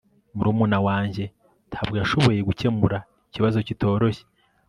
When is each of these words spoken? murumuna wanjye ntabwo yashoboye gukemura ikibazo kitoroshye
murumuna 0.35 0.77
wanjye 0.87 1.23
ntabwo 1.69 1.93
yashoboye 2.01 2.39
gukemura 2.49 2.97
ikibazo 3.29 3.57
kitoroshye 3.67 4.23